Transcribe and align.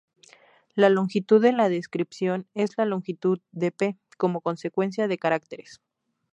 La 0.73 0.89
longitud 0.89 1.39
de 1.43 1.51
la 1.51 1.69
descripción 1.69 2.47
es 2.55 2.75
la 2.75 2.85
longitud 2.85 3.37
de 3.51 3.71
"P" 3.71 3.99
como 4.17 4.41
secuencia 4.55 5.07
de 5.07 5.19
caracteres. 5.19 5.79